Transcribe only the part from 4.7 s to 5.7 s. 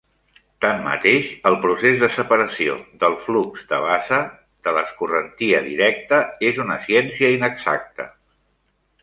"l'escorrentia